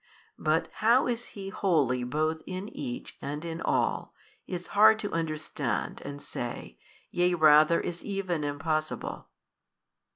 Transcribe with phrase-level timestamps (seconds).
[0.39, 4.15] But how is He wholly both in each and in all,
[4.47, 6.79] is hard to understand and say,
[7.11, 9.27] yea rather is even impossible.